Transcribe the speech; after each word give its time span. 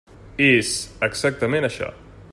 És 0.45 0.71
exactament 1.09 1.71
això. 1.73 1.95